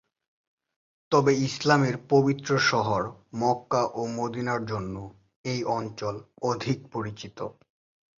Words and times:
তবে 1.11 1.31
ইসলামের 1.47 1.95
পবিত্র 2.09 2.51
শহর 2.71 3.01
মক্কা 3.35 3.83
ও 3.93 4.01
মদিনার 4.17 4.61
জন্য 4.65 4.95
এই 5.45 5.61
অঞ্চল 5.77 6.15
অধিক 6.43 6.79
পরিচিত। 6.93 7.37